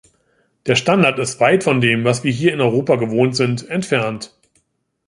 [0.65, 4.35] Der Standard ist weit von dem, was wir hier in Europa gewohnt sind, entfernt.